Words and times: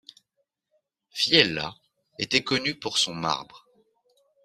Viella 1.13 1.75
était 2.17 2.41
connu 2.43 2.73
pour 2.73 2.97
son 2.97 3.13
marbre. 3.13 3.67